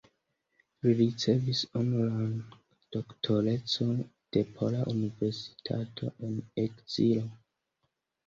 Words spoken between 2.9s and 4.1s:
doktorecon